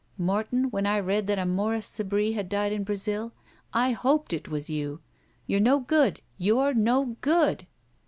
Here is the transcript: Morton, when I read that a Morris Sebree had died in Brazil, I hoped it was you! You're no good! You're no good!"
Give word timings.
Morton, 0.17 0.71
when 0.71 0.87
I 0.87 0.99
read 0.99 1.27
that 1.27 1.37
a 1.37 1.45
Morris 1.45 1.85
Sebree 1.85 2.31
had 2.33 2.49
died 2.49 2.71
in 2.71 2.83
Brazil, 2.83 3.33
I 3.71 3.91
hoped 3.91 4.33
it 4.33 4.47
was 4.49 4.67
you! 4.67 4.99
You're 5.45 5.59
no 5.59 5.79
good! 5.81 6.21
You're 6.39 6.73
no 6.73 7.17
good!" 7.21 7.67